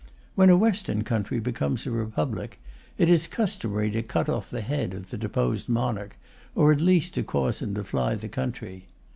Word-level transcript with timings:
When 0.33 0.49
a 0.49 0.57
Western 0.57 1.03
country 1.03 1.39
becomes 1.39 1.85
a 1.85 1.91
Republic, 1.91 2.59
it 2.97 3.07
is 3.07 3.27
customary 3.27 3.91
to 3.91 4.01
cut 4.01 4.29
off 4.29 4.49
the 4.49 4.61
head 4.61 4.95
of 4.95 5.11
the 5.11 5.15
deposed 5.19 5.69
monarch, 5.69 6.17
or 6.55 6.71
at 6.71 6.81
least 6.81 7.13
to 7.13 7.23
cause 7.23 7.61
him 7.61 7.75
to 7.75 7.83
fly 7.83 8.15
the 8.15 8.27
country. 8.27 8.87